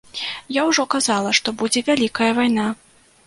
Я 0.55 0.61
ўжо 0.69 0.85
казала, 0.93 1.35
што 1.39 1.53
будзе 1.61 1.85
вялікая 1.91 2.31
вайна. 2.39 2.67